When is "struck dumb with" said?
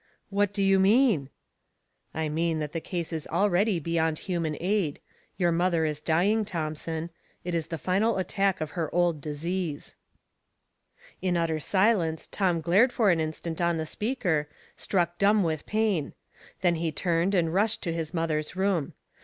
14.75-15.67